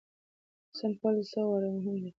ځان 0.77 0.91
پوهول 0.99 1.15
چې 1.19 1.25
څه 1.31 1.39
غواړئ 1.47 1.69
مهم 1.75 1.95
دی. 2.01 2.09